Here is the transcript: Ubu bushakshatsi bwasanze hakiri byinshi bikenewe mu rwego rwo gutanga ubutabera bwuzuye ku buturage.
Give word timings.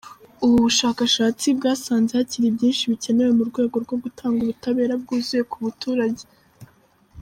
Ubu 0.43 0.55
bushakshatsi 0.65 1.47
bwasanze 1.57 2.11
hakiri 2.19 2.55
byinshi 2.55 2.89
bikenewe 2.91 3.31
mu 3.37 3.43
rwego 3.49 3.75
rwo 3.83 3.95
gutanga 4.03 4.39
ubutabera 4.41 4.93
bwuzuye 5.01 5.43
ku 5.51 5.57
buturage. 5.65 6.23